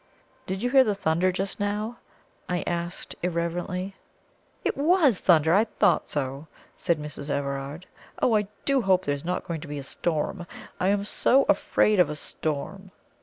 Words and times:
"Did 0.47 0.63
you 0.63 0.71
hear 0.71 0.83
the 0.83 0.95
thunder 0.95 1.31
just 1.31 1.59
now?" 1.59 1.97
I 2.49 2.63
asked 2.65 3.13
irrelevantly. 3.21 3.95
"It 4.65 4.75
WAS 4.75 5.19
thunder? 5.19 5.53
I 5.53 5.65
thought 5.65 6.09
so!" 6.09 6.47
said 6.75 6.97
Mrs. 6.97 7.29
Everard. 7.29 7.85
"Oh, 8.19 8.35
I 8.35 8.47
do 8.65 8.81
hope 8.81 9.05
there 9.05 9.13
is 9.13 9.23
not 9.23 9.47
going 9.47 9.61
to 9.61 9.67
be 9.67 9.77
a 9.77 9.83
storm! 9.83 10.47
I 10.79 10.87
am 10.87 11.05
so 11.05 11.43
afraid 11.47 11.99
of 11.99 12.09
a 12.09 12.15
storm!" 12.15 12.89